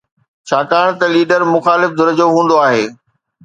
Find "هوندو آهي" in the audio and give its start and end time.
2.35-2.85